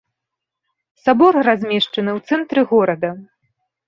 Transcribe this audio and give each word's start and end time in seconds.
Сабор 1.01 1.33
размешчаны 1.47 2.11
ў 2.17 2.31
цэнтры 2.31 2.61
горада. 2.73 3.11